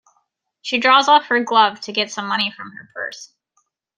[0.63, 3.35] She draws off her glove to get some money from her purse.